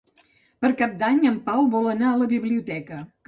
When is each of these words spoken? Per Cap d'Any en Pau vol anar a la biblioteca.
Per 0.63 0.71
Cap 0.79 0.95
d'Any 1.03 1.19
en 1.33 1.37
Pau 1.51 1.69
vol 1.75 1.91
anar 1.93 2.09
a 2.13 2.17
la 2.25 2.31
biblioteca. 2.35 3.01